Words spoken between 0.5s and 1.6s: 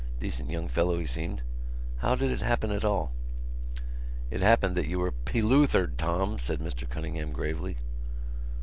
fellow, he seemed.